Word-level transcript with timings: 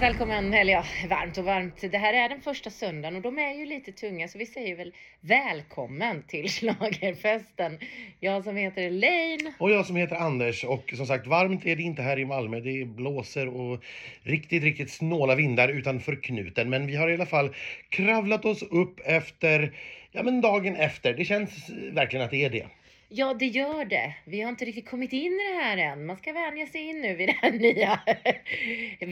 Varmt 0.00 0.12
välkommen, 0.12 0.54
eller 0.54 0.72
ja, 0.72 0.84
varmt 1.08 1.38
och 1.38 1.44
varmt. 1.44 1.80
Det 1.80 1.98
här 1.98 2.14
är 2.14 2.28
den 2.28 2.40
första 2.40 2.70
söndagen 2.70 3.16
och 3.16 3.22
de 3.22 3.38
är 3.38 3.54
ju 3.54 3.66
lite 3.66 3.92
tunga 3.92 4.28
så 4.28 4.38
vi 4.38 4.46
säger 4.46 4.76
väl 4.76 4.94
välkommen 5.20 6.22
till 6.22 6.48
Schlagerfesten. 6.50 7.78
Jag 8.20 8.44
som 8.44 8.56
heter 8.56 8.82
Elaine. 8.82 9.52
Och 9.58 9.70
jag 9.70 9.86
som 9.86 9.96
heter 9.96 10.16
Anders 10.16 10.64
och 10.64 10.92
som 10.96 11.06
sagt 11.06 11.26
varmt 11.26 11.66
är 11.66 11.76
det 11.76 11.82
inte 11.82 12.02
här 12.02 12.18
i 12.18 12.24
Malmö. 12.24 12.60
Det 12.60 12.84
blåser 12.84 13.48
och 13.48 13.82
riktigt, 14.22 14.62
riktigt 14.62 14.90
snåla 14.90 15.34
vindar 15.34 15.68
utanför 15.68 16.22
knuten. 16.22 16.70
Men 16.70 16.86
vi 16.86 16.96
har 16.96 17.08
i 17.08 17.14
alla 17.14 17.26
fall 17.26 17.54
kravlat 17.88 18.44
oss 18.44 18.62
upp 18.62 19.00
efter, 19.04 19.72
ja 20.12 20.22
men 20.22 20.40
dagen 20.40 20.76
efter. 20.76 21.14
Det 21.14 21.24
känns 21.24 21.70
verkligen 21.92 22.24
att 22.24 22.30
det 22.30 22.44
är 22.44 22.50
det. 22.50 22.66
Ja, 23.12 23.34
det 23.34 23.46
gör 23.46 23.84
det. 23.84 24.14
Vi 24.24 24.40
har 24.40 24.48
inte 24.48 24.64
riktigt 24.64 24.88
kommit 24.88 25.12
in 25.12 25.32
i 25.32 25.54
det 25.54 25.64
här 25.64 25.76
än. 25.76 26.06
Man 26.06 26.16
ska 26.16 26.32
vänja 26.32 26.66
sig 26.66 26.88
in 26.88 27.00
nu 27.00 27.14
vid 27.14 27.28
det 27.28 27.36
här 27.42 27.50
nya 27.58 28.00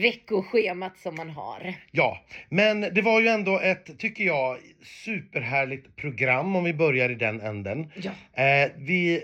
veckoschemat 0.01 0.97
som 0.97 1.15
man 1.15 1.29
har. 1.29 1.73
Ja, 1.91 2.25
men 2.49 2.81
det 2.81 3.01
var 3.01 3.21
ju 3.21 3.27
ändå 3.27 3.59
ett, 3.59 3.99
tycker 3.99 4.23
jag, 4.23 4.57
superhärligt 5.05 5.95
program 5.95 6.55
om 6.55 6.63
vi 6.63 6.73
börjar 6.73 7.09
i 7.09 7.15
den 7.15 7.41
änden. 7.41 7.91
Ja. 7.95 8.43
Eh, 8.43 8.71
vi, 8.77 9.23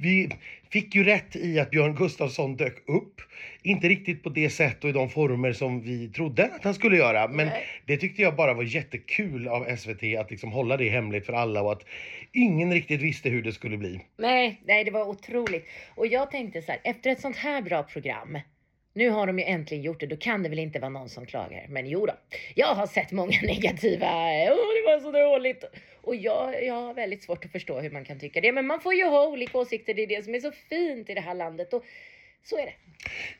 vi 0.00 0.30
fick 0.74 0.94
ju 0.94 1.04
rätt 1.04 1.36
i 1.36 1.60
att 1.60 1.70
Björn 1.70 1.94
Gustafsson 1.94 2.56
dök 2.56 2.88
upp. 2.88 3.20
Inte 3.62 3.88
riktigt 3.88 4.22
på 4.22 4.28
det 4.28 4.50
sätt 4.50 4.84
och 4.84 4.90
i 4.90 4.92
de 4.92 5.10
former 5.10 5.52
som 5.52 5.80
vi 5.80 6.08
trodde 6.08 6.44
att 6.44 6.64
han 6.64 6.74
skulle 6.74 6.96
göra. 6.96 7.28
Men 7.28 7.46
Nej. 7.46 7.66
det 7.86 7.96
tyckte 7.96 8.22
jag 8.22 8.36
bara 8.36 8.54
var 8.54 8.62
jättekul 8.62 9.48
av 9.48 9.76
SVT 9.76 10.02
att 10.18 10.30
liksom 10.30 10.52
hålla 10.52 10.76
det 10.76 10.88
hemligt 10.88 11.26
för 11.26 11.32
alla 11.32 11.62
och 11.62 11.72
att 11.72 11.84
ingen 12.32 12.72
riktigt 12.72 13.00
visste 13.00 13.28
hur 13.28 13.42
det 13.42 13.52
skulle 13.52 13.76
bli. 13.76 14.00
Nej, 14.18 14.60
nej, 14.64 14.84
det 14.84 14.90
var 14.90 15.08
otroligt. 15.08 15.66
Och 15.94 16.06
jag 16.06 16.30
tänkte 16.30 16.62
så 16.62 16.72
här, 16.72 16.80
efter 16.84 17.10
ett 17.10 17.20
sånt 17.20 17.36
här 17.36 17.62
bra 17.62 17.82
program, 17.82 18.38
nu 18.94 19.10
har 19.10 19.26
de 19.26 19.38
ju 19.38 19.44
äntligen 19.44 19.84
gjort 19.84 20.00
det, 20.00 20.06
då 20.06 20.16
kan 20.16 20.42
det 20.42 20.48
väl 20.48 20.58
inte 20.58 20.78
vara 20.78 20.88
någon 20.88 21.08
som 21.08 21.26
klagar. 21.26 21.66
Men 21.68 21.86
jo 21.86 22.06
då, 22.06 22.14
jag 22.54 22.74
har 22.74 22.86
sett 22.86 23.12
många 23.12 23.38
negativa, 23.42 24.06
åh 24.50 24.74
det 24.74 24.84
var 24.86 25.00
så 25.00 25.12
dåligt. 25.12 25.64
Och 26.02 26.16
jag, 26.16 26.64
jag 26.64 26.74
har 26.74 26.94
väldigt 26.94 27.22
svårt 27.22 27.44
att 27.44 27.52
förstå 27.52 27.80
hur 27.80 27.90
man 27.90 28.04
kan 28.04 28.18
tycka 28.18 28.40
det. 28.40 28.52
Men 28.52 28.66
man 28.66 28.80
får 28.80 28.94
ju 28.94 29.04
ha 29.04 29.26
olika 29.26 29.58
åsikter, 29.58 29.94
det 29.94 30.02
är 30.02 30.06
det 30.06 30.24
som 30.24 30.34
är 30.34 30.40
så 30.40 30.52
fint 30.68 31.10
i 31.10 31.14
det 31.14 31.20
här 31.20 31.34
landet. 31.34 31.72
Och 31.72 31.84
så 32.42 32.58
är 32.58 32.66
det. 32.66 32.74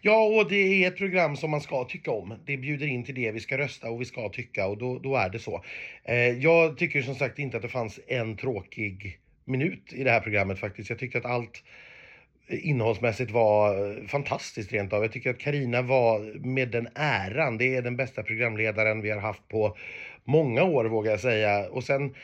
Ja, 0.01 0.25
och 0.25 0.49
det 0.49 0.85
är 0.85 0.89
ett 0.89 0.97
program 0.97 1.37
som 1.37 1.51
man 1.51 1.61
ska 1.61 1.85
tycka 1.85 2.11
om. 2.11 2.35
Det 2.47 2.57
bjuder 2.57 2.87
in 2.87 3.05
till 3.05 3.15
det. 3.15 3.33
Vi 3.33 3.41
ska 3.41 3.59
rösta 3.59 3.91
och 3.91 4.01
vi 4.01 4.05
ska 4.05 4.29
tycka 4.29 4.67
och 4.67 4.79
då, 4.79 4.99
då 4.99 5.17
är 5.17 5.29
det 5.29 5.39
så. 5.39 5.65
Eh, 6.05 6.17
jag 6.17 6.79
tycker 6.79 7.03
som 7.03 7.15
sagt 7.15 7.39
inte 7.39 7.57
att 7.57 7.63
det 7.63 7.69
fanns 7.69 8.01
en 8.07 8.37
tråkig 8.37 9.19
minut 9.45 9.93
i 9.93 10.05
det 10.05 10.11
här 10.11 10.21
programmet 10.21 10.59
faktiskt. 10.59 10.91
Jag 10.91 10.99
tyckte 10.99 11.19
att 11.19 11.25
allt 11.25 11.63
innehållsmässigt 12.49 13.31
var 13.31 13.97
fantastiskt 14.09 14.73
rent 14.73 14.93
av. 14.93 15.03
Jag 15.03 15.13
tycker 15.13 15.31
att 15.31 15.39
Karina 15.39 15.83
var 15.83 16.39
med 16.47 16.69
den 16.69 16.89
äran. 16.95 17.59
Det 17.59 17.77
är 17.77 17.83
den 17.83 17.97
bästa 17.97 18.23
programledaren 18.23 19.01
vi 19.01 19.11
har 19.11 19.21
haft 19.21 19.49
på 19.49 19.77
många 20.25 20.63
år 20.63 20.85
vågar 20.85 21.11
jag 21.11 21.21
säga. 21.21 21.69
Och 21.69 21.85
sen 21.85 22.15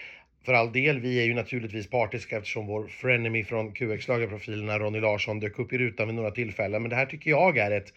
för 0.45 0.53
all 0.53 0.73
del, 0.73 1.01
vi 1.01 1.21
är 1.21 1.25
ju 1.25 1.35
naturligtvis 1.35 1.91
partiska 1.91 2.37
eftersom 2.37 2.67
vår 2.67 2.87
frenemy 2.87 3.45
från 3.45 3.73
QX-lagerprofilerna 3.73 4.79
Ronny 4.79 5.01
Larsson 5.01 5.41
dök 5.41 5.59
upp 5.59 5.73
i 5.73 5.79
rutan 5.79 6.07
vid 6.07 6.15
några 6.15 6.31
tillfällen. 6.31 6.83
Men 6.83 6.91
det 6.91 6.97
här 6.97 7.07
tycker 7.07 7.31
jag 7.31 7.59
är 7.59 7.71
ett 7.71 7.93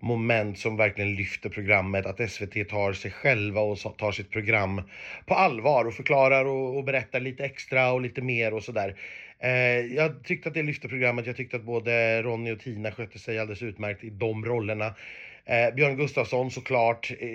moment 0.00 0.58
som 0.58 0.76
verkligen 0.76 1.14
lyfter 1.14 1.48
programmet. 1.48 2.06
Att 2.06 2.30
SVT 2.30 2.68
tar 2.68 2.92
sig 2.92 3.10
själva 3.10 3.60
och 3.60 3.98
tar 3.98 4.12
sitt 4.12 4.30
program 4.30 4.82
på 5.26 5.34
allvar 5.34 5.84
och 5.84 5.94
förklarar 5.94 6.44
och, 6.44 6.76
och 6.76 6.84
berättar 6.84 7.20
lite 7.20 7.44
extra 7.44 7.92
och 7.92 8.00
lite 8.00 8.22
mer 8.22 8.54
och 8.54 8.62
sådär. 8.62 8.96
Eh, 9.38 9.50
jag 9.94 10.24
tyckte 10.24 10.48
att 10.48 10.54
det 10.54 10.62
lyfte 10.62 10.88
programmet. 10.88 11.26
Jag 11.26 11.36
tyckte 11.36 11.56
att 11.56 11.62
både 11.62 12.22
Ronny 12.22 12.52
och 12.52 12.60
Tina 12.60 12.92
skötte 12.92 13.18
sig 13.18 13.38
alldeles 13.38 13.62
utmärkt 13.62 14.04
i 14.04 14.10
de 14.10 14.44
rollerna. 14.44 14.94
Eh, 15.44 15.74
Björn 15.74 15.96
Gustafsson 15.96 16.50
såklart, 16.50 17.12
eh, 17.18 17.28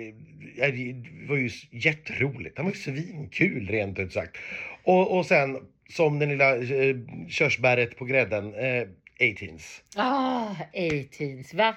eh 0.66 0.74
det 0.74 1.26
var 1.28 1.36
ju 1.36 1.50
jätteroligt. 1.70 2.56
Han 2.56 2.66
var 2.66 2.72
ju 2.72 2.78
svinkul 2.78 3.68
rent 3.68 3.98
ut 3.98 4.12
sagt. 4.12 4.36
Och, 4.84 5.18
och 5.18 5.26
sen 5.26 5.58
som 5.88 6.18
den 6.18 6.28
lilla 6.28 6.56
eh, 6.56 6.96
körsbäret 7.28 7.96
på 7.96 8.04
grädden, 8.04 8.54
eh, 8.54 8.88
18s. 9.22 9.82
Ah, 9.96 10.54
18s, 10.72 11.54
va? 11.54 11.76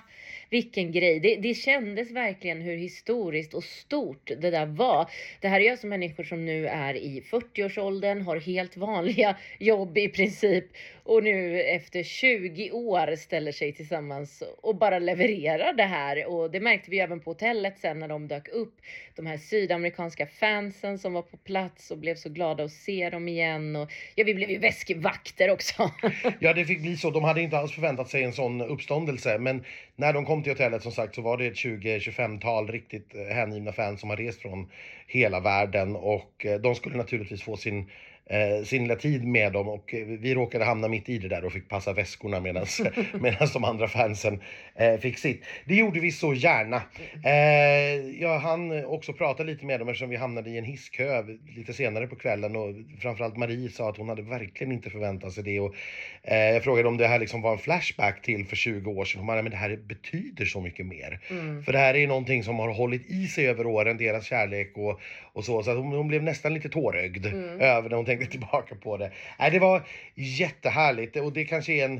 Vilken 0.49 0.91
grej. 0.91 1.19
Det, 1.19 1.35
det 1.35 1.53
kändes 1.53 2.11
verkligen 2.11 2.61
hur 2.61 2.77
historiskt 2.77 3.53
och 3.53 3.63
stort 3.63 4.31
det 4.41 4.51
där 4.51 4.65
var. 4.65 5.09
Det 5.41 5.47
här 5.47 5.59
är 5.59 5.71
alltså 5.71 5.87
människor 5.87 6.23
som 6.23 6.45
nu 6.45 6.67
är 6.67 6.93
i 6.93 7.21
40-årsåldern, 7.31 8.21
har 8.21 8.39
helt 8.39 8.77
vanliga 8.77 9.37
jobb 9.59 9.97
i 9.97 10.07
princip 10.09 10.65
och 11.05 11.23
nu 11.23 11.61
efter 11.61 12.03
20 12.03 12.71
år 12.71 13.15
ställer 13.15 13.51
sig 13.51 13.73
tillsammans 13.73 14.43
och 14.61 14.75
bara 14.75 14.99
levererar 14.99 15.73
det 15.73 15.83
här. 15.83 16.25
Och 16.25 16.51
det 16.51 16.59
märkte 16.59 16.91
vi 16.91 16.99
även 16.99 17.19
på 17.19 17.29
hotellet 17.29 17.79
sen 17.79 17.99
när 17.99 18.07
de 18.07 18.27
dök 18.27 18.47
upp. 18.47 18.73
De 19.15 19.25
här 19.25 19.37
sydamerikanska 19.37 20.27
fansen 20.27 20.99
som 20.99 21.13
var 21.13 21.21
på 21.21 21.37
plats 21.37 21.91
och 21.91 21.97
blev 21.97 22.15
så 22.15 22.29
glada 22.29 22.63
att 22.63 22.71
se 22.71 23.09
dem 23.09 23.27
igen. 23.27 23.75
Och 23.75 23.91
ja, 24.15 24.23
vi 24.23 24.33
blev 24.33 24.49
ju 24.49 24.57
väskvakter 24.57 25.49
också. 25.49 25.91
Ja, 26.39 26.53
det 26.53 26.65
fick 26.65 26.81
bli 26.81 26.97
så. 26.97 27.11
De 27.11 27.23
hade 27.23 27.34
hade 27.35 27.43
inte 27.43 27.57
alls 27.57 27.71
förväntat 27.71 28.09
sig 28.09 28.23
en 28.23 28.33
sån 28.33 28.61
uppståndelse. 28.61 29.37
Men 29.37 29.63
när 29.95 30.13
de 30.13 30.25
kom 30.25 30.43
till 30.43 30.51
hotellet 30.51 30.83
som 30.83 30.91
sagt 30.91 31.15
så 31.15 31.21
var 31.21 31.37
det 31.37 31.45
ett 31.47 31.53
20-25-tal 31.53 32.67
riktigt 32.67 33.15
eh, 33.15 33.35
hängivna 33.35 33.71
fans 33.71 33.99
som 33.99 34.09
har 34.09 34.17
rest 34.17 34.41
från 34.41 34.71
hela 35.07 35.39
världen 35.39 35.95
och 35.95 36.45
eh, 36.45 36.59
de 36.59 36.75
skulle 36.75 36.97
naturligtvis 36.97 37.43
få 37.43 37.57
sin 37.57 37.89
eh, 38.29 38.63
sin 38.65 38.81
lilla 38.81 38.95
tid 38.95 39.27
med 39.27 39.53
dem 39.53 39.67
och 39.67 39.93
eh, 39.93 40.05
vi 40.05 40.35
råkade 40.35 40.65
hamna 40.65 40.87
mitt 40.87 41.09
i 41.09 41.17
det 41.17 41.27
där 41.27 41.45
och 41.45 41.53
fick 41.53 41.69
passa 41.69 41.93
väskorna 41.93 42.39
medan 43.19 43.47
de 43.53 43.63
andra 43.63 43.87
fansen 43.87 44.41
eh, 44.75 44.97
fick 44.97 45.17
sitt. 45.17 45.43
Det 45.65 45.75
gjorde 45.75 45.99
vi 45.99 46.11
så 46.11 46.33
gärna. 46.33 46.81
Eh, 47.23 48.21
jag 48.21 48.39
hann 48.39 48.85
också 48.85 49.13
prata 49.13 49.43
lite 49.43 49.65
med 49.65 49.79
dem 49.79 49.89
eftersom 49.89 50.09
vi 50.09 50.15
hamnade 50.15 50.49
i 50.49 50.57
en 50.57 50.65
hisskö 50.65 51.23
lite 51.55 51.73
senare 51.73 52.07
på 52.07 52.15
kvällen 52.15 52.55
och 52.55 52.75
framförallt 53.01 53.37
Marie 53.37 53.69
sa 53.69 53.89
att 53.89 53.97
hon 53.97 54.09
hade 54.09 54.21
verkligen 54.21 54.73
inte 54.73 54.89
förväntat 54.89 55.33
sig 55.33 55.43
det 55.43 55.59
och 55.59 55.75
eh, 56.23 56.37
jag 56.37 56.63
frågade 56.63 56.87
om 56.87 56.97
det 56.97 57.07
här 57.07 57.19
liksom 57.19 57.41
var 57.41 57.51
en 57.51 57.57
flashback 57.57 58.21
till 58.21 58.45
för 58.45 58.55
20 58.55 58.91
år 58.91 59.05
sedan. 59.05 59.19
Hon 59.19 59.27
bara, 59.27 59.41
men 59.41 59.51
det 59.51 59.57
här 59.57 59.77
betyder 59.77 60.45
så 60.45 60.61
mycket 60.61 60.85
mer. 60.85 61.19
Mm. 61.29 61.63
För 61.63 61.71
det 61.71 61.79
här 61.79 61.95
är 61.95 62.07
någonting 62.07 62.43
som 62.43 62.59
har 62.59 62.73
hållit 62.73 63.05
i 63.05 63.27
sig 63.27 63.47
över 63.47 63.65
åren, 63.65 63.97
deras 63.97 64.25
kärlek 64.25 64.71
och, 64.77 64.99
och 65.35 65.45
så. 65.45 65.63
Så 65.63 65.71
att 65.71 65.77
hon, 65.77 65.91
hon 65.91 66.07
blev 66.07 66.23
nästan 66.23 66.53
lite 66.53 66.69
tårögd 66.69 67.25
Mm. 67.25 67.61
över 67.61 67.89
när 67.89 67.95
hon 67.97 68.05
tänkte 68.05 68.25
tillbaka 68.31 68.75
på 68.75 68.97
det. 68.97 69.11
Nej, 69.39 69.51
det 69.51 69.59
var 69.59 69.81
jättehärligt 70.15 71.15
och 71.17 71.33
det 71.33 71.45
kanske 71.45 71.73
är 71.73 71.85
en, 71.85 71.97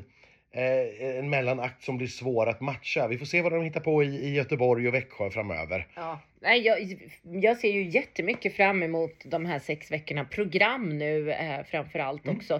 eh, 0.52 1.18
en 1.20 1.30
mellanakt 1.30 1.84
som 1.84 1.98
blir 1.98 2.08
svår 2.08 2.50
att 2.50 2.62
matcha. 2.62 3.08
Vi 3.08 3.18
får 3.18 3.26
se 3.26 3.42
vad 3.42 3.52
de 3.52 3.64
hittar 3.64 3.80
på 3.80 4.04
i, 4.04 4.08
i 4.08 4.34
Göteborg 4.34 4.88
och 4.88 4.94
Växjö 4.94 5.30
framöver. 5.30 5.88
Ja, 5.96 6.20
nej, 6.42 6.62
jag, 6.62 6.78
jag 7.42 7.58
ser 7.58 7.72
ju 7.72 7.84
jättemycket 7.90 8.56
fram 8.56 8.84
emot 8.84 9.14
de 9.26 9.46
här 9.46 9.60
sex 9.60 9.92
veckorna 9.92 10.26
program 10.26 10.90
nu 10.98 11.32
eh, 11.32 11.64
framför 11.72 12.00
allt 12.00 12.26
Mm. 12.26 12.38
också. 12.38 12.54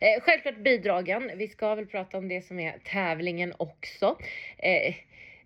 Eh, 0.00 0.20
självklart 0.22 0.58
bidragen. 0.58 1.30
Vi 1.36 1.48
ska 1.48 1.74
väl 1.74 1.86
prata 1.86 2.18
om 2.18 2.28
det 2.28 2.42
som 2.42 2.58
är 2.60 2.74
tävlingen 2.84 3.52
också. 3.56 4.18
Eh, 4.58 4.94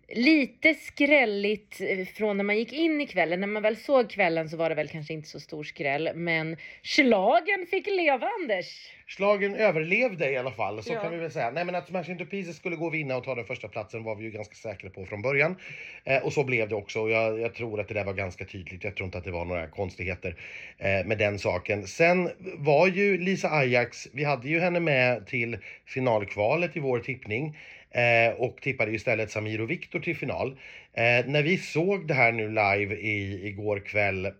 lite 0.09 0.75
skrälligt 0.75 1.81
eh, 1.81 2.07
från 2.07 2.37
när 2.37 2.45
man 2.45 2.59
gick 2.59 2.73
in 2.73 3.01
i 3.01 3.07
kvällen. 3.07 3.41
När 3.41 3.47
man 3.47 3.63
väl 3.63 3.77
såg 3.77 4.11
kvällen 4.11 4.49
så 4.49 4.57
var 4.57 4.69
det 4.69 4.75
väl 4.75 4.89
kanske 4.89 5.13
inte 5.15 5.29
så 5.29 5.41
stor 5.41 5.65
skräll, 5.65 6.11
men 6.15 6.57
slagen 6.83 7.67
fick 7.71 7.87
leva 7.87 8.29
Anders. 8.41 8.93
Slagen 9.17 9.55
överlevde 9.55 10.31
i 10.31 10.37
alla 10.37 10.51
fall, 10.51 10.83
så 10.83 10.93
Ja. 10.93 11.01
kan 11.01 11.11
vi 11.13 11.17
väl 11.19 11.31
säga. 11.31 11.51
Nej 11.51 11.65
men 11.65 11.75
att 11.75 11.89
Smash 11.89 12.11
Into 12.11 12.25
Pieces 12.27 12.57
skulle 12.57 12.77
gå 12.77 12.87
och 12.87 12.95
vinna 12.95 13.17
och 13.17 13.25
ta 13.25 13.35
den 13.35 13.45
första 13.45 13.69
platsen 13.69 14.05
var 14.05 14.15
vi 14.17 14.25
ju 14.25 14.31
ganska 14.31 14.55
säkra 14.55 14.91
på 14.91 15.07
från 15.07 15.23
början. 15.23 15.57
Eh, 16.05 16.23
och 16.23 16.33
så 16.33 16.45
blev 16.45 16.69
det 16.69 16.75
också. 16.75 17.01
Och 17.01 17.11
jag, 17.11 17.41
jag 17.41 17.55
tror 17.55 17.81
att 17.81 17.89
det 17.89 17.95
där 17.95 18.05
var 18.05 18.13
ganska 18.13 18.45
tydligt. 18.45 18.85
Jag 18.85 18.97
tror 18.97 19.05
inte 19.05 19.19
att 19.19 19.25
det 19.25 19.31
var 19.31 19.45
några 19.45 19.67
konstigheter 19.67 20.37
eh, 20.79 21.07
med 21.07 21.19
den 21.19 21.39
saken. 21.39 21.87
Sen 21.87 22.31
var 22.55 22.87
ju 22.87 23.19
Lisa 23.19 23.51
Ajax, 23.51 24.09
vi 24.13 24.25
hade 24.25 24.49
ju 24.49 24.61
henne 24.61 24.81
med 24.81 25.27
till 25.27 25.59
finalkvalet 25.87 26.77
i 26.77 26.81
vår 26.81 26.99
tippning. 26.99 27.57
Eh, 27.91 28.35
och 28.35 28.57
tippade 28.61 28.93
istället 28.93 29.31
Samir 29.31 29.61
och 29.61 29.71
Viktor 29.71 30.01
till 30.01 30.17
final. 30.17 30.49
Eh, 30.93 31.27
när 31.27 31.43
vi 31.43 31.59
såg 31.59 32.07
det 32.07 32.15
här 32.15 32.33
nu 32.33 32.49
live 32.49 32.95
i, 32.95 33.47
igår 33.47 33.79
kväll 33.79 34.33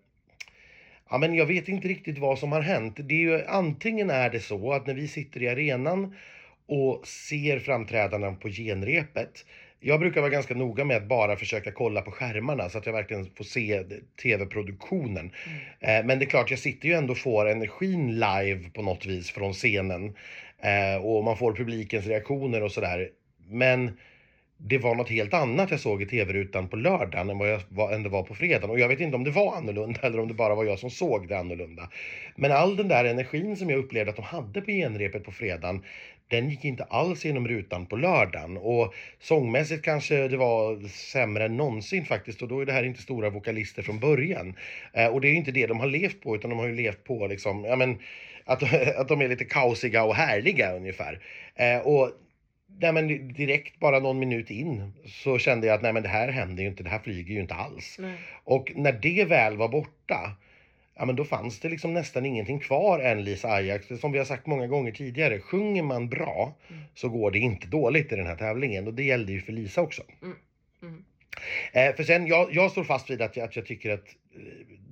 Ja, 1.13 1.19
men 1.19 1.35
jag 1.35 1.47
vet 1.47 1.69
inte 1.69 1.89
riktigt 1.89 2.19
vad 2.19 2.39
som 2.39 2.53
har 2.53 2.61
hänt. 2.61 2.97
Det 2.97 3.15
är 3.15 3.19
ju, 3.19 3.45
antingen 3.47 4.11
är 4.11 4.31
det 4.31 4.41
så 4.41 4.73
att 4.73 4.87
när 4.87 4.95
vi 4.95 5.09
sitter 5.09 5.43
i 5.43 5.49
arenan 5.49 6.17
och 6.67 7.07
ser 7.07 7.59
framträdanden 7.59 8.37
på 8.37 8.49
genrepet. 8.49 9.47
Jag 9.81 10.01
brukar 10.01 10.21
vara 10.21 10.31
ganska 10.31 10.55
noga 10.55 10.85
med 10.85 10.97
att 10.97 11.09
bara 11.09 11.37
försöka 11.37 11.73
kolla 11.73 12.03
på 12.03 12.11
skärmarna 12.11 12.69
så 12.69 12.79
att 12.79 12.87
jag 12.87 12.93
verkligen 12.93 13.31
får 13.37 13.45
se 13.45 13.85
tv-produktionen. 14.23 15.31
Eh, 15.81 16.05
men 16.05 16.19
det 16.19 16.25
är 16.25 16.31
klart, 16.31 16.51
jag 16.51 16.59
sitter 16.59 16.89
ju 16.89 16.95
ändå 16.95 17.13
och 17.13 17.19
får 17.19 17.49
energin 17.49 18.15
live 18.15 18.71
på 18.75 18.83
något 18.83 19.07
vis 19.07 19.31
från 19.31 19.53
scenen. 19.53 20.15
Eh, 20.59 21.05
och 21.05 21.25
man 21.25 21.37
får 21.37 21.53
publikens 21.55 22.07
reaktioner 22.07 22.63
och 22.63 22.73
sådär. 22.73 23.09
Men 23.49 23.99
det 24.65 24.79
var 24.79 24.95
något 24.95 25.09
helt 25.09 25.35
annat 25.35 25.71
jag 25.71 25.81
såg 25.81 26.03
i 26.03 26.07
tv-rutan 26.07 26.69
på 26.69 26.77
lördagen 26.77 27.31
än 27.31 27.39
vad, 27.39 27.51
jag, 27.51 27.61
var, 27.69 27.93
än 27.93 28.03
det 28.03 28.09
var 28.09 28.23
på 28.23 28.35
fredagen. 28.35 28.71
Och 28.71 28.79
jag 28.79 28.89
vet 28.89 29.01
inte 29.01 29.17
om 29.17 29.25
det 29.25 29.31
var 29.31 29.57
annorlunda 29.57 30.01
eller 30.03 30.21
om 30.21 30.29
det 30.29 30.35
bara 30.35 30.55
var 30.55 30.65
jag 30.65 30.79
som 30.79 30.91
såg 30.91 31.29
det 31.29 31.39
annorlunda. 31.39 31.89
Men 32.37 32.53
all 32.53 32.77
den 32.77 32.89
där 32.89 33.05
energin 33.05 33.57
som 33.57 33.71
jag 33.71 33.79
upplevde 33.79 34.11
att 34.11 34.17
de 34.17 34.23
hade 34.25 34.61
på 34.61 34.71
genrepet 34.71 35.25
på 35.25 35.33
fredagen, 35.33 35.83
den 36.29 36.51
gick 36.51 36.65
inte 36.65 36.85
alls 36.85 37.25
genom 37.25 37.49
rutan 37.49 37.87
på 37.87 37.97
lördagen. 37.97 38.57
Och 38.57 38.95
sångmässigt 39.21 39.85
kanske 39.85 40.29
det 40.29 40.37
var 40.37 40.89
sämre 40.89 41.45
än 41.45 41.57
någonsin 41.57 42.05
faktiskt. 42.05 42.43
Och 42.43 42.49
då 42.49 42.61
är 42.61 42.67
det 42.67 42.73
här 42.73 42.85
inte 42.85 43.03
stora 43.03 43.31
vokalister 43.31 43.83
från 43.83 44.01
början. 44.01 44.55
Eh, 44.93 45.07
och 45.07 45.21
det 45.21 45.29
är 45.29 45.35
inte 45.35 45.53
det 45.53 45.67
de 45.67 45.81
har 45.81 45.87
levt 45.87 46.21
på, 46.21 46.37
utan 46.37 46.51
de 46.51 46.59
har 46.59 46.67
ju 46.67 46.75
levt 46.75 47.05
på 47.05 47.27
liksom, 47.27 47.65
ja 47.65 47.77
men, 47.77 47.99
att, 48.45 48.63
att 48.97 49.09
de 49.09 49.23
är 49.23 49.29
lite 49.29 49.45
kaosiga 49.45 50.05
och 50.05 50.15
härliga 50.15 50.73
ungefär. 50.73 51.21
Eh, 51.55 51.79
och 51.79 52.11
nej 52.81 52.93
men 52.93 53.33
direkt 53.33 53.79
bara 53.79 53.99
någon 53.99 54.19
minut 54.19 54.51
in 54.51 54.93
så 55.07 55.39
kände 55.39 55.67
jag 55.67 55.75
att 55.75 55.83
nej 55.83 55.93
men 55.93 56.03
det 56.03 56.09
här 56.09 56.29
händer 56.29 56.63
ju 56.63 56.69
inte, 56.69 56.83
det 56.83 56.91
här 56.91 56.99
flyger 56.99 57.35
ju 57.35 57.41
inte 57.41 57.55
alls. 57.55 57.97
Nej. 57.99 58.15
Och 58.45 58.73
när 58.77 58.93
det 58.93 59.25
väl 59.25 59.57
var 59.57 59.69
borta, 59.69 60.37
ja 60.95 61.05
men 61.05 61.17
då 61.17 61.25
fanns 61.25 61.61
det 61.61 61.69
liksom 61.69 61.95
nästan 61.95 62.27
ingenting 62.27 62.59
kvar 62.59 62.99
än 62.99 63.25
Lisa 63.25 63.49
Ajax. 63.49 63.87
Som 64.01 64.13
vi 64.13 64.19
har 64.19 64.25
sagt 64.25 64.47
många 64.47 64.67
gånger 64.67 64.93
tidigare, 64.93 65.41
sjunger 65.41 65.83
man 65.83 66.09
bra 66.09 66.55
mm. 66.69 66.83
så 66.95 67.09
går 67.09 67.31
det 67.31 67.39
inte 67.39 67.67
dåligt 67.67 68.13
i 68.13 68.17
den 68.17 68.27
här 68.27 68.37
tävlingen 68.37 68.87
och 68.87 68.95
det 68.95 69.03
gällde 69.03 69.33
ju 69.33 69.41
för 69.41 69.53
Lisa 69.53 69.83
också. 69.83 70.03
Mm. 70.23 70.37
Mm. 70.83 71.05
Eh, 71.73 71.95
för 71.95 72.05
sen, 72.05 72.27
jag, 72.27 72.49
jag 72.53 72.71
står 72.71 72.85
fast 72.85 73.11
vid 73.11 73.23
att 73.23 73.37
jag, 73.37 73.45
att 73.45 73.57
jag 73.57 73.67
tycker 73.67 73.91
att 73.91 74.07
eh, 74.35 74.43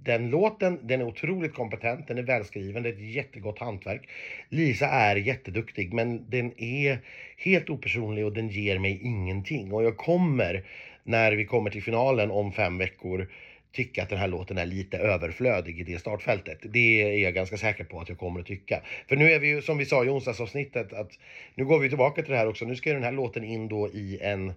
den 0.02 0.31
låten, 0.31 0.78
den 0.82 1.00
är 1.00 1.04
otroligt 1.04 1.54
kompetent, 1.54 2.08
den 2.08 2.19
är 2.19 2.22
välskriven, 2.22 2.82
det 2.82 2.88
är 2.88 2.92
ett 2.92 3.14
jättegott 3.14 3.58
hantverk. 3.58 4.08
Lisa 4.48 4.87
är 4.87 5.16
jätteduktig, 5.16 5.92
men 5.92 6.31
den 6.31 6.60
är 6.60 6.98
helt 7.37 7.70
opersonlig 7.70 8.25
och 8.25 8.32
den 8.32 8.48
ger 8.48 8.78
mig 8.78 9.00
ingenting. 9.02 9.72
Och 9.72 9.84
jag 9.84 9.96
kommer, 9.96 10.64
när 11.04 11.32
vi 11.32 11.44
kommer 11.44 11.70
till 11.70 11.82
finalen 11.82 12.31
om 12.31 12.52
fem 12.52 12.78
veckor, 12.78 13.28
tycka 13.72 14.02
att 14.02 14.08
den 14.08 14.19
här 14.19 14.28
låten 14.28 14.58
är 14.58 14.66
lite 14.66 14.98
överflödig 14.98 15.81
i 15.81 15.84
det 15.84 15.98
startfältet. 15.98 16.58
Det 16.62 17.02
är 17.02 17.19
jag 17.19 17.34
ganska 17.34 17.56
säker 17.56 17.84
på 17.84 18.00
att 18.00 18.08
jag 18.08 18.19
kommer 18.19 18.40
att 18.40 18.46
tycka. 18.46 18.82
För 19.08 19.16
nu 19.16 19.32
är 19.32 19.38
vi 19.38 19.48
ju, 19.48 19.62
som 19.62 19.78
vi 19.78 19.84
sa 19.84 20.04
i 20.04 20.08
onsdagsavsnittet, 20.08 20.92
att 20.92 21.10
nu 21.54 21.64
går 21.64 21.78
vi 21.78 21.88
tillbaka 21.88 22.22
till 22.22 22.32
det 22.32 22.38
här 22.38 22.48
också. 22.48 22.64
Nu 22.64 22.76
ska 22.76 22.92
den 22.92 23.02
här 23.02 23.12
låten 23.12 23.44
in 23.44 23.69
då 23.69 23.88
i 23.88 24.19
en 24.22 24.52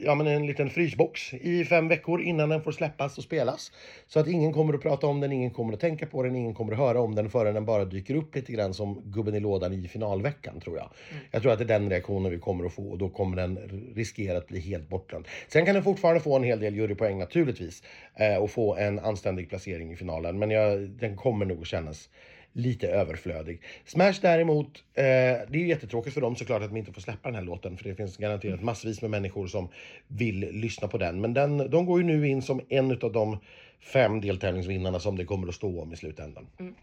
ja, 0.00 0.14
men 0.14 0.26
en 0.26 0.46
liten 0.46 0.70
frysbox 0.70 1.34
i 1.34 1.64
fem 1.64 1.88
veckor 1.88 2.22
innan 2.22 2.48
den 2.48 2.62
får 2.62 2.72
släppas 2.72 3.18
och 3.18 3.24
spelas. 3.24 3.72
Så 4.06 4.20
att 4.20 4.28
ingen 4.28 4.52
kommer 4.52 4.74
att 4.74 4.82
prata 4.82 5.06
om 5.06 5.20
den, 5.20 5.32
ingen 5.32 5.50
kommer 5.50 5.72
att 5.72 5.80
tänka 5.80 6.06
på 6.06 6.22
den, 6.22 6.36
ingen 6.36 6.54
kommer 6.54 6.72
att 6.72 6.78
höra 6.78 7.00
om 7.00 7.14
den 7.14 7.30
förrän 7.30 7.54
den 7.54 7.64
bara 7.64 7.84
dyker 7.84 8.14
upp 8.14 8.34
lite 8.34 8.52
grann 8.52 8.74
som 8.74 9.02
gubben 9.04 9.34
i 9.34 9.40
lådan 9.40 9.72
i 9.72 9.88
finalveckan 9.88 10.60
tror 10.60 10.76
jag. 10.76 10.90
Mm. 11.10 11.24
Jag 11.30 11.42
tror 11.42 11.52
att 11.52 11.58
det 11.58 11.64
är 11.64 11.78
den 11.78 11.90
reaktionen 11.90 12.30
vi 12.32 12.38
kommer 12.38 12.64
att 12.64 12.72
få 12.72 12.90
och 12.90 12.98
då 12.98 13.08
kommer 13.08 13.36
den 13.36 13.58
riskera 13.94 14.38
att 14.38 14.46
bli 14.46 14.60
helt 14.60 14.88
bortglömd. 14.88 15.28
Sen 15.48 15.66
kan 15.66 15.74
den 15.74 15.84
fortfarande 15.84 16.20
få 16.20 16.36
en 16.36 16.44
hel 16.44 16.60
del 16.60 16.74
jurypoäng 16.74 17.18
naturligtvis 17.18 17.82
eh, 18.14 18.36
och 18.36 18.50
få 18.50 18.76
en 18.76 18.98
anständig 18.98 19.48
placering 19.48 19.92
i 19.92 19.96
finalen. 19.96 20.38
Men 20.38 20.50
jag, 20.50 20.80
den 20.80 21.16
kommer 21.16 21.46
nog 21.46 21.60
att 21.60 21.66
kännas 21.66 22.08
lite 22.56 22.88
överflödig. 22.88 23.60
Smash 23.84 24.20
däremot, 24.22 24.84
eh, 24.94 25.04
det 25.04 25.52
är 25.52 25.66
jättetråkigt 25.66 26.14
för 26.14 26.20
dem 26.20 26.36
såklart 26.36 26.62
att 26.62 26.68
de 26.68 26.76
inte 26.76 26.92
får 26.92 27.00
släppa 27.00 27.28
den 27.28 27.34
här 27.34 27.42
låten 27.42 27.76
för 27.76 27.84
det 27.84 27.94
finns 27.94 28.16
garanterat 28.16 28.62
massvis 28.62 29.02
med 29.02 29.10
människor 29.10 29.46
som 29.46 29.68
vill 30.08 30.40
lyssna 30.52 30.88
på 30.88 30.98
den. 30.98 31.20
Men 31.20 31.34
den, 31.34 31.70
de 31.70 31.86
går 31.86 32.00
ju 32.00 32.06
nu 32.06 32.28
in 32.28 32.42
som 32.42 32.60
en 32.68 32.90
av 32.90 33.12
de 33.12 33.38
fem 33.80 34.20
deltävlingsvinnarna 34.20 35.00
som 35.00 35.16
det 35.16 35.24
kommer 35.24 35.48
att 35.48 35.54
stå 35.54 35.82
om 35.82 35.92
i 35.92 35.96
slutändan. 35.96 36.46
Mm. 36.60 36.74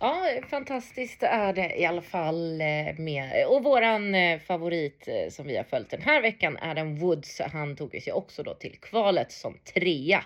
Ja, 0.00 0.28
fantastiskt 0.50 1.22
är 1.22 1.52
det 1.52 1.80
i 1.80 1.84
alla 1.84 2.02
fall 2.02 2.60
eh, 2.60 2.98
med. 2.98 3.46
Och 3.48 3.64
våran 3.64 4.14
eh, 4.14 4.38
favorit 4.38 5.08
eh, 5.08 5.30
som 5.30 5.46
vi 5.46 5.56
har 5.56 5.64
följt 5.64 5.90
den 5.90 6.02
här 6.02 6.22
veckan, 6.22 6.58
Adam 6.62 6.96
Woods, 6.96 7.40
han 7.52 7.76
tog 7.76 8.02
sig 8.02 8.12
också 8.12 8.42
då 8.42 8.54
till 8.54 8.76
kvalet 8.80 9.32
som 9.32 9.58
trea. 9.74 10.24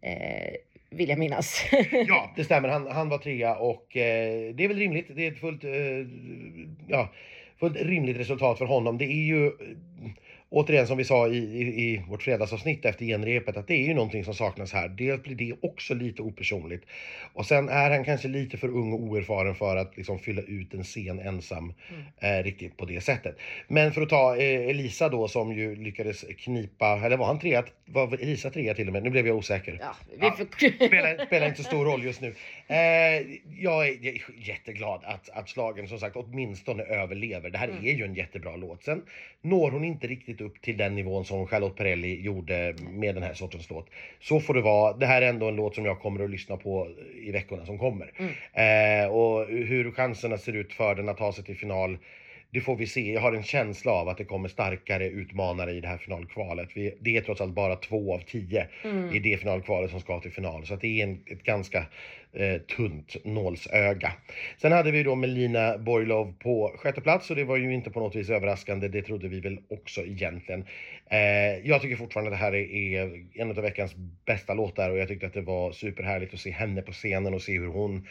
Eh, 0.00 0.54
vill 0.96 1.08
jag 1.08 1.18
minnas. 1.18 1.64
ja, 2.08 2.32
det 2.36 2.44
stämmer. 2.44 2.68
Han, 2.68 2.86
han 2.86 3.08
var 3.08 3.18
trea 3.18 3.56
och 3.56 3.96
eh, 3.96 4.54
det 4.54 4.64
är 4.64 4.68
väl 4.68 4.76
rimligt. 4.76 5.06
Det 5.16 5.26
är 5.26 5.32
ett 5.32 5.40
fullt, 5.40 5.64
eh, 5.64 5.70
ja, 6.88 7.08
fullt 7.60 7.76
rimligt 7.76 8.16
resultat 8.16 8.58
för 8.58 8.66
honom. 8.66 8.98
Det 8.98 9.04
är 9.04 9.26
ju 9.26 9.52
återigen 10.54 10.86
som 10.86 10.98
vi 10.98 11.04
sa 11.04 11.28
i, 11.28 11.36
i, 11.36 11.62
i 11.62 12.04
vårt 12.08 12.22
fredagsavsnitt 12.22 12.84
efter 12.84 13.04
genrepet 13.04 13.56
att 13.56 13.68
det 13.68 13.74
är 13.74 13.86
ju 13.86 13.94
någonting 13.94 14.24
som 14.24 14.34
saknas 14.34 14.72
här. 14.72 14.88
Dels 14.88 15.22
blir 15.22 15.34
det 15.34 15.54
också 15.62 15.94
lite 15.94 16.22
opersonligt 16.22 16.84
och 17.32 17.46
sen 17.46 17.68
är 17.68 17.90
han 17.90 18.04
kanske 18.04 18.28
lite 18.28 18.56
för 18.56 18.68
ung 18.68 18.92
och 18.92 19.00
oerfaren 19.00 19.54
för 19.54 19.76
att 19.76 19.96
liksom 19.96 20.18
fylla 20.18 20.42
ut 20.42 20.74
en 20.74 20.84
scen 20.84 21.20
ensam 21.20 21.74
mm. 21.90 22.38
eh, 22.38 22.44
riktigt 22.44 22.76
på 22.76 22.84
det 22.84 23.00
sättet. 23.00 23.36
Men 23.68 23.92
för 23.92 24.02
att 24.02 24.08
ta 24.08 24.36
eh, 24.36 24.68
Elisa 24.70 25.08
då 25.08 25.28
som 25.28 25.52
ju 25.52 25.76
lyckades 25.76 26.24
knipa, 26.38 27.00
eller 27.04 27.16
var 27.16 27.26
han 27.26 27.38
trea? 27.38 27.64
Var 27.84 28.14
Elisa 28.14 28.50
trea 28.50 28.74
till 28.74 28.86
och 28.86 28.92
med? 28.92 29.02
Nu 29.02 29.10
blev 29.10 29.26
jag 29.26 29.36
osäker. 29.36 29.78
Ja, 29.80 29.96
vi 30.20 30.30
får... 30.30 30.46
ja, 30.60 30.86
spelar, 30.86 31.26
spelar 31.26 31.46
inte 31.46 31.62
så 31.62 31.68
stor 31.68 31.84
roll 31.84 32.04
just 32.04 32.20
nu. 32.20 32.34
Eh, 32.66 32.76
jag 33.60 33.88
är 33.88 34.22
jätteglad 34.48 35.00
att, 35.04 35.28
att 35.28 35.48
slagen 35.48 35.88
som 35.88 35.98
sagt 35.98 36.16
åtminstone 36.16 36.82
överlever. 36.82 37.50
Det 37.50 37.58
här 37.58 37.68
mm. 37.68 37.84
är 37.84 37.92
ju 37.92 38.04
en 38.04 38.14
jättebra 38.14 38.56
låt. 38.56 38.84
Sen 38.84 39.02
når 39.42 39.70
hon 39.70 39.84
inte 39.84 40.06
riktigt 40.06 40.40
upp 40.44 40.62
till 40.62 40.76
den 40.76 40.94
nivån 40.94 41.24
som 41.24 41.46
Charlotte 41.46 41.76
Perrelli 41.76 42.20
gjorde 42.20 42.74
med 42.90 43.14
den 43.14 43.22
här 43.22 43.34
sortens 43.34 43.70
låt. 43.70 43.86
Så 44.20 44.40
får 44.40 44.54
det 44.54 44.60
vara. 44.60 44.92
Det 44.92 45.06
här 45.06 45.22
är 45.22 45.28
ändå 45.28 45.48
en 45.48 45.56
låt 45.56 45.74
som 45.74 45.84
jag 45.84 46.00
kommer 46.00 46.24
att 46.24 46.30
lyssna 46.30 46.56
på 46.56 46.88
i 47.22 47.32
veckorna 47.32 47.66
som 47.66 47.78
kommer. 47.78 48.12
Mm. 48.16 49.04
Eh, 49.04 49.08
och 49.08 49.46
hur 49.46 49.90
chanserna 49.90 50.38
ser 50.38 50.52
ut 50.52 50.72
för 50.72 50.94
den 50.94 51.08
att 51.08 51.16
ta 51.16 51.32
sig 51.32 51.44
till 51.44 51.56
final 51.56 51.98
det 52.54 52.60
får 52.60 52.76
vi 52.76 52.86
se. 52.86 53.12
Jag 53.12 53.20
har 53.20 53.32
en 53.32 53.42
känsla 53.42 53.92
av 53.92 54.08
att 54.08 54.18
det 54.18 54.24
kommer 54.24 54.48
starkare 54.48 55.08
utmanare 55.08 55.72
i 55.72 55.80
det 55.80 55.88
här 55.88 55.98
finalkvalet. 55.98 56.68
Vi, 56.74 56.94
det 57.00 57.16
är 57.16 57.20
trots 57.20 57.40
allt 57.40 57.54
bara 57.54 57.76
två 57.76 58.14
av 58.14 58.18
tio 58.18 58.66
mm. 58.84 59.14
i 59.14 59.18
det 59.18 59.36
finalkvalet 59.36 59.90
som 59.90 60.00
ska 60.00 60.20
till 60.20 60.32
final. 60.32 60.66
Så 60.66 60.76
det 60.76 61.00
är 61.00 61.04
en, 61.04 61.20
ett 61.26 61.42
ganska 61.42 61.86
eh, 62.32 62.60
tunt 62.76 63.16
nålsöga. 63.24 64.12
Sen 64.58 64.72
hade 64.72 64.90
vi 64.90 65.02
då 65.02 65.14
Melina 65.14 65.78
Borglov 65.78 66.34
på 66.38 66.74
sjätte 66.78 67.00
plats 67.00 67.30
och 67.30 67.36
det 67.36 67.44
var 67.44 67.56
ju 67.56 67.74
inte 67.74 67.90
på 67.90 68.00
något 68.00 68.16
vis 68.16 68.30
överraskande. 68.30 68.88
Det 68.88 69.02
trodde 69.02 69.28
vi 69.28 69.40
väl 69.40 69.58
också 69.70 70.00
egentligen. 70.00 70.64
Eh, 71.10 71.68
jag 71.68 71.82
tycker 71.82 71.96
fortfarande 71.96 72.30
att 72.30 72.38
det 72.38 72.44
här 72.44 72.54
är 72.54 73.24
en 73.34 73.50
av 73.50 73.56
veckans 73.56 73.94
bästa 74.24 74.54
låtar 74.54 74.90
och 74.90 74.98
jag 74.98 75.08
tyckte 75.08 75.26
att 75.26 75.34
det 75.34 75.42
var 75.42 75.72
superhärligt 75.72 76.34
att 76.34 76.40
se 76.40 76.50
henne 76.50 76.82
på 76.82 76.92
scenen 76.92 77.34
och 77.34 77.42
se 77.42 77.58
hur 77.58 77.68
hon 77.68 78.06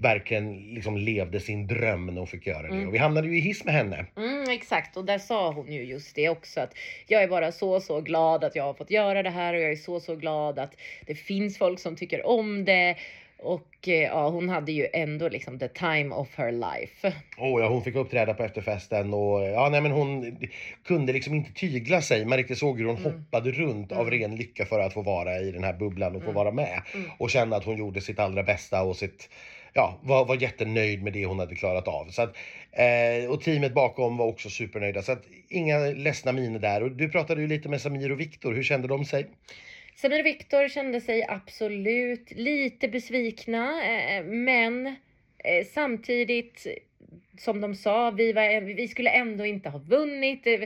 verkligen 0.00 0.74
liksom 0.74 0.96
levde 0.96 1.40
sin 1.40 1.66
dröm 1.66 2.06
när 2.06 2.18
hon 2.18 2.26
fick 2.26 2.46
göra 2.46 2.62
det. 2.62 2.68
Mm. 2.68 2.88
Och 2.88 2.94
vi 2.94 2.98
hamnade 2.98 3.28
ju 3.28 3.38
i 3.38 3.40
hiss 3.40 3.64
med 3.64 3.74
henne. 3.74 4.06
Mm, 4.16 4.50
exakt, 4.50 4.96
och 4.96 5.04
där 5.04 5.18
sa 5.18 5.52
hon 5.52 5.72
ju 5.72 5.84
just 5.84 6.14
det 6.14 6.28
också 6.28 6.60
att 6.60 6.74
jag 7.06 7.22
är 7.22 7.28
bara 7.28 7.52
så, 7.52 7.80
så 7.80 8.00
glad 8.00 8.44
att 8.44 8.56
jag 8.56 8.64
har 8.64 8.74
fått 8.74 8.90
göra 8.90 9.22
det 9.22 9.30
här 9.30 9.54
och 9.54 9.60
jag 9.60 9.72
är 9.72 9.76
så, 9.76 10.00
så 10.00 10.16
glad 10.16 10.58
att 10.58 10.74
det 11.06 11.14
finns 11.14 11.58
folk 11.58 11.80
som 11.80 11.96
tycker 11.96 12.26
om 12.26 12.64
det. 12.64 12.96
Och 13.38 13.88
eh, 13.88 13.94
ja, 13.94 14.28
hon 14.28 14.48
hade 14.48 14.72
ju 14.72 14.86
ändå 14.92 15.28
liksom 15.28 15.58
the 15.58 15.68
time 15.68 16.14
of 16.14 16.28
her 16.34 16.52
life. 16.52 17.12
Oh, 17.38 17.62
ja, 17.62 17.68
hon 17.68 17.82
fick 17.82 17.94
uppträda 17.94 18.34
på 18.34 18.42
efterfesten 18.42 19.14
och 19.14 19.42
ja, 19.42 19.68
nej, 19.68 19.80
men 19.80 19.92
hon 19.92 20.38
kunde 20.84 21.12
liksom 21.12 21.34
inte 21.34 21.52
tygla 21.52 22.02
sig. 22.02 22.24
Man 22.24 22.38
riktigt 22.38 22.58
såg 22.58 22.78
hur 22.78 22.86
hon 22.86 22.96
mm. 22.96 23.12
hoppade 23.12 23.50
runt 23.50 23.92
mm. 23.92 24.00
av 24.00 24.10
ren 24.10 24.36
lycka 24.36 24.66
för 24.66 24.80
att 24.80 24.94
få 24.94 25.02
vara 25.02 25.38
i 25.38 25.50
den 25.50 25.64
här 25.64 25.72
bubblan 25.72 26.16
och 26.16 26.22
få 26.22 26.30
mm. 26.30 26.34
vara 26.34 26.50
med. 26.50 26.82
Mm. 26.94 27.10
Och 27.18 27.30
känna 27.30 27.56
att 27.56 27.64
hon 27.64 27.78
gjorde 27.78 28.00
sitt 28.00 28.18
allra 28.18 28.42
bästa 28.42 28.82
och 28.82 28.96
sitt 28.96 29.28
ja, 29.78 29.98
var, 30.02 30.24
var 30.24 30.42
jättenöjd 30.42 31.02
med 31.02 31.12
det 31.12 31.26
hon 31.26 31.38
hade 31.38 31.54
klarat 31.54 31.88
av. 31.88 32.06
Så 32.10 32.22
att, 32.22 32.36
eh, 32.72 33.30
och 33.30 33.40
teamet 33.40 33.74
bakom 33.74 34.16
var 34.16 34.26
också 34.26 34.50
supernöjda. 34.50 35.02
Så 35.02 35.12
att 35.12 35.24
inga 35.48 35.78
ledsna 35.78 36.32
miner 36.32 36.58
där. 36.58 36.82
Och 36.82 36.90
du 36.90 37.08
pratade 37.08 37.40
ju 37.40 37.46
lite 37.46 37.68
med 37.68 37.80
Samir 37.80 38.12
och 38.12 38.20
Viktor. 38.20 38.54
Hur 38.54 38.62
kände 38.62 38.88
de 38.88 39.04
sig? 39.04 39.26
Samir 39.96 40.20
och 40.20 40.26
Viktor 40.26 40.68
kände 40.68 41.00
sig 41.00 41.24
absolut 41.28 42.30
lite 42.30 42.88
besvikna, 42.88 43.82
eh, 43.84 44.24
men 44.24 44.86
eh, 44.86 45.66
samtidigt 45.74 46.66
som 47.38 47.60
de 47.60 47.74
sa, 47.74 48.10
vi, 48.10 48.32
var, 48.32 48.60
vi 48.60 48.88
skulle 48.88 49.10
ändå 49.10 49.46
inte 49.46 49.68
ha 49.68 49.78
vunnit. 49.78 50.46
Eh, 50.46 50.60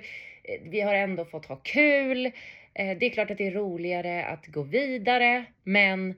vi 0.62 0.80
har 0.80 0.94
ändå 0.94 1.24
fått 1.24 1.46
ha 1.46 1.56
kul. 1.56 2.26
Eh, 2.74 2.98
det 2.98 3.06
är 3.06 3.10
klart 3.10 3.30
att 3.30 3.38
det 3.38 3.46
är 3.46 3.50
roligare 3.50 4.24
att 4.24 4.46
gå 4.46 4.62
vidare, 4.62 5.44
men 5.64 6.14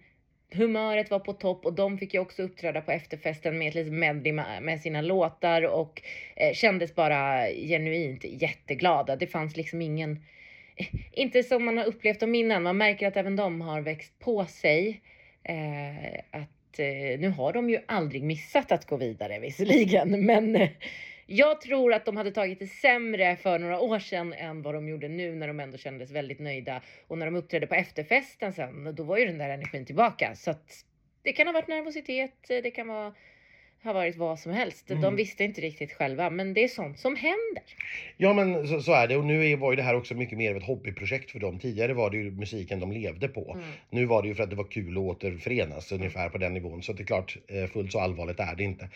humöret 0.55 1.11
var 1.11 1.19
på 1.19 1.33
topp 1.33 1.67
och 1.67 1.73
de 1.73 1.99
fick 1.99 2.15
ju 2.15 2.21
också 2.21 2.43
uppträda 2.43 2.81
på 2.81 2.93
efterfesten 2.93 3.59
med 3.59 3.69
ett 3.69 3.75
litet 3.75 3.93
medley 3.93 4.33
med 4.61 4.81
sina 4.81 5.03
låtar 5.03 5.63
och 5.63 6.03
eh, 6.37 6.53
kändes 6.53 6.95
bara 6.95 7.47
genuint 7.49 8.25
jätteglada. 8.25 9.17
Det 9.17 9.27
fanns 9.27 9.57
liksom 9.57 9.83
ingen, 9.83 10.23
inte 11.13 11.43
som 11.43 11.65
man 11.65 11.79
har 11.79 11.85
upplevt 11.85 12.21
dem 12.21 12.35
innan, 12.35 12.63
man 12.63 12.77
märker 12.77 13.09
att 13.09 13.17
även 13.17 13.37
de 13.37 13.61
har 13.61 13.81
växt 13.81 14.19
på 14.19 14.45
sig. 14.45 15.01
Eh, 15.43 16.21
att 16.31 16.79
eh, 16.79 17.21
nu 17.21 17.29
har 17.29 17.53
de 17.53 17.71
ju 17.71 17.79
aldrig 17.89 18.23
missat 18.23 18.73
att 18.73 18.87
gå 18.87 18.97
vidare 18.97 19.39
visserligen, 19.39 20.11
men 20.27 20.57
eh, 20.57 20.69
jag 21.27 21.61
tror 21.61 21.93
att 21.93 22.05
de 22.05 22.17
hade 22.17 22.31
tagit 22.31 22.59
det 22.59 22.67
sämre 22.67 23.37
för 23.37 23.59
några 23.59 23.81
år 23.81 23.99
sedan 23.99 24.33
än 24.33 24.63
vad 24.63 24.75
de 24.75 24.89
gjorde 24.89 25.09
nu 25.09 25.35
när 25.35 25.49
de 25.49 25.61
ändå 25.61 25.79
kändes 25.79 26.11
väldigt 26.11 26.41
nöjda. 26.41 26.83
Och 27.07 27.19
när 27.19 27.27
de 27.27 27.37
uppträdde 27.37 27.67
på 27.67 27.75
efterfesten 27.75 28.53
sen, 28.53 28.95
då 28.95 29.03
var 29.03 29.19
ju 29.19 29.27
den 29.27 29.39
där 29.39 29.49
energin 29.49 29.87
tillbaka. 29.87 30.35
Så 30.35 30.51
att 30.51 30.85
det 31.23 31.33
kan 31.33 31.47
ha 31.47 31.53
varit 31.53 31.69
nervositet, 31.69 32.49
det 32.49 32.71
kan 32.71 32.89
vara 32.89 33.15
ha 33.85 33.93
varit 33.93 34.17
vad 34.17 34.39
som 34.39 34.53
helst. 34.53 34.89
De 34.89 34.95
Mm. 34.95 35.17
visste 35.17 35.45
inte 35.45 35.61
riktigt 35.61 35.93
själva, 35.93 36.31
men 36.31 36.55
det 36.55 36.65
är 36.65 36.69
sånt 36.69 36.99
som 36.99 37.17
händer. 37.17 37.63
Ja 38.17 38.33
men 38.33 38.69
så, 38.69 38.83
så 38.83 38.93
är 38.93 39.09
det 39.09 39.17
och 39.17 39.25
nu 39.25 39.57
var 39.57 39.73
ju 39.73 39.77
det 39.77 39.83
här 39.83 39.97
också 39.97 40.15
mycket 40.15 40.39
mer 40.39 40.51
av 40.51 40.57
ett 40.57 40.67
hobbyprojekt 40.67 41.31
för 41.31 41.39
dem. 41.39 41.59
Tidigare 41.59 41.95
var 41.95 42.11
det 42.11 42.17
ju 42.17 42.31
musiken 42.31 42.81
de 42.81 42.93
levde 42.93 43.29
på. 43.29 43.53
Mm. 43.55 43.67
Nu 43.91 44.05
var 44.05 44.23
det 44.23 44.29
ju 44.29 44.35
för 44.35 44.43
att 44.43 44.51
det 44.51 44.57
var 44.57 44.65
kul 44.65 44.93
att 44.97 45.03
återförenas 45.03 45.93
ungefär 45.93 46.29
på 46.29 46.39
den 46.39 46.55
nivån. 46.55 46.83
Så 46.83 46.93
det 46.93 47.03
är 47.03 47.07
klart, 47.07 47.37
eh, 47.49 47.67
fullt 47.71 47.93
så 47.93 48.01
allvarligt 48.01 48.41
är 48.41 48.55
det 48.57 48.65
inte. 48.65 48.89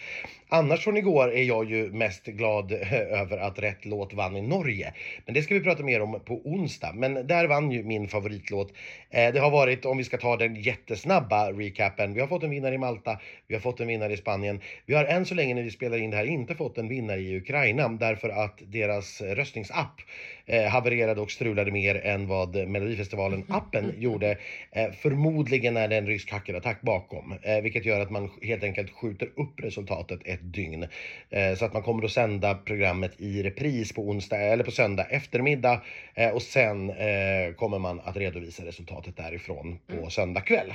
Annars 0.49 0.85
från 0.85 0.97
igår 0.97 1.33
är 1.33 1.43
jag 1.43 1.71
ju 1.71 1.93
mest 1.93 2.25
glad 2.25 2.73
eh, 2.73 2.93
över 3.21 3.39
att 3.39 3.59
rätt 3.59 3.85
låt 3.85 4.15
vann 4.15 4.37
i 4.37 4.43
Norge. 4.43 4.93
Men 5.27 5.35
det 5.35 5.43
ska 5.43 5.55
vi 5.55 5.61
prata 5.61 5.83
mer 5.83 6.01
om 6.03 6.21
på 6.25 6.41
onsdag. 6.45 6.93
Men 6.95 7.27
där 7.27 7.47
vann 7.47 7.71
ju 7.73 7.83
min 7.85 8.09
favoritlåt. 8.09 8.73
Eh, 9.11 9.33
Det 9.33 9.41
har 9.41 9.51
varit, 9.51 9.85
om 9.85 9.99
vi 9.99 10.05
ska 10.05 10.17
ta 10.17 10.37
den 10.37 10.57
jättesnabba 10.57 11.53
recapen, 11.53 12.15
vi 12.15 12.21
har 12.21 12.27
fått 12.29 12.43
en 12.43 12.51
vinnare 12.51 12.75
i 12.75 12.79
Malta, 12.79 13.21
vi 13.47 13.55
har 13.55 13.61
fått 13.61 13.81
en 13.81 13.87
vinnare 13.89 14.13
i 14.13 14.17
Spanien. 14.17 14.61
Vi 14.87 14.95
har 14.95 15.05
än 15.05 15.27
så 15.27 15.35
länge 15.35 15.55
när 15.55 15.63
vi 15.63 15.71
spelar 15.71 15.97
in 15.99 16.11
det 16.11 16.17
här 16.17 16.25
inte 16.25 16.55
fått 16.55 16.79
en 16.79 16.89
vinnare 16.89 17.21
i 17.21 17.37
Ukraina 17.37 17.89
därför 17.89 18.29
att 18.29 18.61
deras 18.67 19.21
röstningsapp 19.21 20.01
eh, 20.47 20.63
havererade 20.65 21.21
och 21.21 21.31
strulade 21.31 21.71
mer 21.71 21.95
än 22.07 22.27
vad 22.27 22.57
Melodifestivalen-appen 22.57 23.93
gjorde. 23.99 24.39
Eh, 24.73 24.91
förmodligen 24.93 25.77
är 25.77 25.89
det 25.89 25.97
en 25.97 26.07
rysk 26.07 26.31
hackerattack 26.31 26.81
bakom, 26.81 27.35
eh, 27.43 27.61
vilket 27.61 27.85
gör 27.85 28.01
att 28.01 28.11
man 28.11 28.31
helt 28.43 28.65
enkelt 28.65 28.91
skjuter 28.91 29.27
upp 29.37 29.61
resultatet 29.61 30.21
ett 30.25 30.41
dygn. 30.55 30.87
Eh, 31.31 31.55
så 31.55 31.65
att 31.65 31.73
man 31.73 31.83
kommer 31.83 32.05
att 32.05 32.11
sända 32.11 32.55
programmet 32.55 33.13
i 33.21 33.43
repris 33.43 33.93
på 33.93 34.03
onsdag 34.03 34.37
eller 34.39 34.65
på 34.65 34.71
söndag 34.71 35.05
eftermiddag 35.11 35.81
eh, 36.15 36.29
och 36.31 36.43
sen 36.43 36.91
eh, 36.91 37.55
kommer 37.57 37.79
man 37.79 38.01
att 38.01 38.17
redovisa 38.17 38.65
resultatet 38.65 39.17
därifrån 39.17 39.79
på 39.87 39.93
Mm. 39.99 40.11
söndag 40.11 40.41
kväll. 40.41 40.75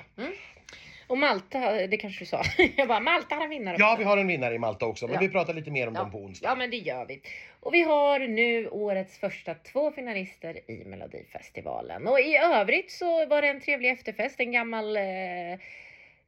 Och 1.08 1.18
Malta, 1.18 1.88
det 1.88 1.98
kanske 1.98 2.22
du 2.22 2.26
sa. 2.26 2.44
Jag 2.78 2.88
bara, 2.88 3.00
Malta 3.00 3.36
har 3.36 3.44
en 3.44 3.50
vinnare 3.50 3.76
Ja, 3.80 3.88
också. 3.94 4.00
vi 4.00 4.04
har 4.04 4.18
en 4.18 4.28
vinnare 4.28 4.56
i 4.56 4.60
Malta 4.60 4.86
också, 4.86 5.06
men 5.08 5.14
Ja. 5.14 5.20
vi 5.20 5.30
pratar 5.30 5.54
lite 5.54 5.72
mer 5.72 5.88
om 5.88 5.96
Ja. 5.96 6.02
dem 6.02 6.12
på 6.12 6.18
onsdag. 6.18 6.48
Ja 6.50 6.56
men 6.56 6.70
det 6.70 6.78
gör 6.78 7.06
vi. 7.06 7.22
Och 7.60 7.74
vi 7.74 7.82
har 7.82 8.20
nu 8.20 8.68
årets 8.70 9.18
första 9.18 9.54
två 9.56 9.92
finalister 9.92 10.72
i 10.72 10.86
Melodifestivalen. 10.86 12.08
Och 12.08 12.20
i 12.20 12.36
övrigt 12.38 12.92
så 12.92 13.26
var 13.26 13.42
det 13.42 13.48
en 13.48 13.62
trevlig 13.62 13.90
efterfest. 13.92 14.40
En 14.40 14.52
gammal 14.52 14.98
eh, 14.98 15.04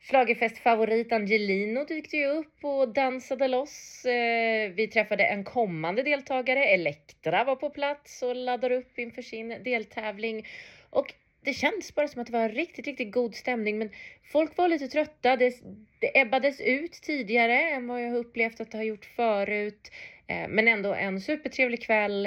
schlagerfestfavorit 0.02 1.12
Angelino 1.14 1.84
dykte 1.86 2.18
ju 2.18 2.26
upp 2.26 2.64
och 2.64 2.88
dansade 2.94 3.48
loss. 3.48 4.06
Eh, 4.06 4.70
vi 4.70 4.88
träffade 4.88 5.24
en 5.26 5.44
kommande 5.44 6.04
deltagare, 6.04 6.66
Elektra 6.66 7.44
var 7.44 7.56
på 7.56 7.70
plats 7.70 8.22
och 8.24 8.36
laddade 8.36 8.76
upp 8.76 9.00
inför 9.00 9.22
sin 9.22 9.64
deltävling. 9.64 10.48
Och 10.90 11.14
det 11.46 11.54
känns 11.54 11.96
bara 11.96 12.08
som 12.08 12.22
att 12.22 12.28
det 12.28 12.34
var 12.34 12.50
riktigt, 12.50 12.88
riktigt 12.88 13.12
god 13.12 13.36
stämning. 13.36 13.78
Men 13.78 13.90
folk 14.32 14.58
var 14.58 14.68
lite 14.68 14.88
trötta. 14.88 15.36
Det, 15.36 15.56
det 16.00 16.20
ebbades 16.20 16.62
ut 16.62 16.94
tidigare 16.94 17.62
än 17.62 17.88
vad 17.88 18.04
jag 18.04 18.10
har 18.10 18.18
upplevt 18.18 18.62
att 18.62 18.72
det 18.72 18.78
har 18.78 18.86
gjort 18.86 19.06
förut. 19.06 19.92
Eh, 20.28 20.48
men 20.50 20.68
ändå 20.68 20.94
en 20.94 21.22
supertrevlig 21.22 21.84
kväll. 21.84 22.26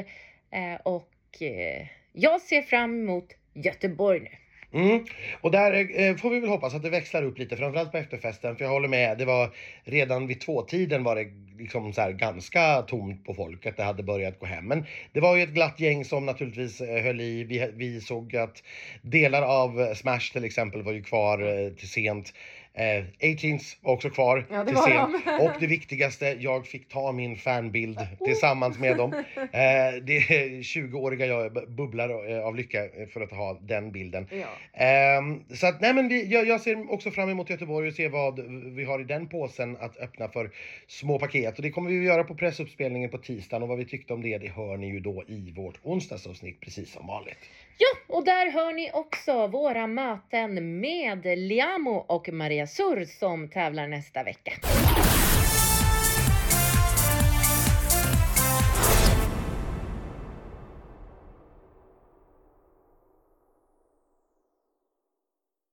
Eh, 0.50 0.80
och 0.82 1.42
eh, 1.42 1.86
jag 2.12 2.40
ser 2.40 2.62
fram 2.62 3.00
emot 3.02 3.34
Göteborg 3.54 4.20
nu. 4.20 4.30
Mm. 4.72 5.04
Och 5.40 5.50
där 5.50 6.00
eh, 6.00 6.16
får 6.16 6.30
vi 6.30 6.40
väl 6.40 6.48
hoppas 6.48 6.74
att 6.74 6.82
det 6.82 6.90
växlar 6.90 7.22
upp 7.22 7.38
lite, 7.38 7.56
framförallt 7.56 7.92
på 7.92 7.98
efterfesten. 7.98 8.56
För 8.56 8.64
jag 8.64 8.72
håller 8.72 8.88
med, 8.88 9.18
det 9.18 9.24
var 9.24 9.50
redan 9.84 10.26
vid 10.26 10.40
tvåtiden 10.40 11.04
var 11.04 11.16
det 11.16 11.26
liksom 11.58 11.92
så 11.92 12.00
här 12.00 12.12
ganska 12.12 12.82
tomt 12.82 13.24
på 13.24 13.34
folk, 13.34 13.66
att 13.66 13.76
det 13.76 13.82
hade 13.82 14.02
börjat 14.02 14.38
gå 14.38 14.46
hem. 14.46 14.68
Men 14.68 14.84
det 15.12 15.20
var 15.20 15.36
ju 15.36 15.42
ett 15.42 15.54
glatt 15.54 15.80
gäng 15.80 16.04
som 16.04 16.26
naturligtvis 16.26 16.80
eh, 16.80 17.02
höll 17.02 17.20
i. 17.20 17.44
Vi, 17.44 17.70
vi 17.74 18.00
såg 18.00 18.36
att 18.36 18.62
delar 19.02 19.42
av 19.42 19.94
Smash 19.94 20.32
till 20.32 20.44
exempel 20.44 20.82
var 20.82 20.92
ju 20.92 21.02
kvar 21.02 21.38
eh, 21.42 21.72
till 21.72 21.88
sent. 21.88 22.34
Eh, 22.78 23.04
18s 23.20 23.76
var 23.80 23.92
också 23.92 24.10
kvar 24.10 24.46
Ja, 24.50 24.64
det 24.64 24.70
till 24.70 24.76
sent. 24.76 25.24
de. 25.24 25.40
Och 25.40 25.52
det 25.60 25.66
viktigaste, 25.66 26.36
jag 26.40 26.66
fick 26.66 26.88
ta 26.88 27.12
min 27.12 27.36
fanbild 27.36 27.98
tillsammans 28.24 28.78
med 28.78 28.96
dem. 28.96 29.14
Eh, 29.52 29.94
det 30.02 30.16
är 30.16 30.62
20-åriga 30.62 31.26
jag 31.26 31.52
bubblar 31.68 32.30
eh, 32.30 32.46
av 32.46 32.56
lycka 32.56 32.84
eh, 32.84 33.06
för 33.12 33.20
att 33.20 33.30
ha 33.30 33.58
den 33.62 33.92
bilden. 33.92 34.26
Ja. 34.30 34.84
Ehm, 34.84 35.44
så 35.54 35.66
att, 35.66 35.80
nej 35.80 35.94
men 35.94 36.08
vi, 36.08 36.26
jag, 36.26 36.46
jag 36.46 36.60
ser 36.60 36.92
också 36.92 37.10
fram 37.10 37.28
emot 37.28 37.50
Göteborg 37.50 37.88
och 37.88 37.94
se 37.94 38.08
vad 38.08 38.40
vi 38.76 38.84
har 38.84 39.00
i 39.00 39.04
den 39.04 39.28
påsen 39.28 39.76
att 39.80 39.96
öppna 39.96 40.28
för 40.28 40.50
små 40.86 41.18
paket. 41.18 41.56
Och 41.56 41.62
det 41.62 41.70
kommer 41.70 41.90
vi 41.90 41.98
att 41.98 42.04
göra 42.04 42.24
på 42.24 42.34
pressuppspelningen 42.34 43.10
på 43.10 43.18
tisdagen 43.18 43.62
och 43.62 43.68
vad 43.68 43.78
vi 43.78 43.84
tyckte 43.84 44.12
om 44.12 44.22
det, 44.22 44.38
det 44.38 44.48
hör 44.48 44.76
ni 44.76 44.86
ju 44.88 45.00
då 45.00 45.24
i 45.28 45.52
vårt 45.56 45.78
onsdagsavsnitt 45.82 46.60
precis 46.60 46.92
som 46.92 47.06
vanligt. 47.06 47.38
Ja, 47.80 48.16
och 48.16 48.24
där 48.24 48.50
hör 48.50 48.72
ni 48.72 48.90
också 48.92 49.46
våra 49.46 49.86
möten 49.86 50.80
med 50.80 51.38
Liamo 51.38 51.90
och 51.90 52.28
Maria 52.28 52.66
surr 52.68 53.04
som 53.04 53.48
tävlar 53.48 53.88
nästa 53.88 54.22
vecka. 54.22 54.52